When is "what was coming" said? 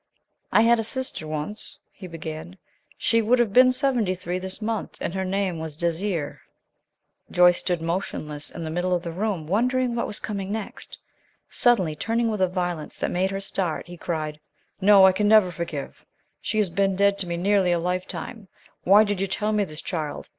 9.93-10.51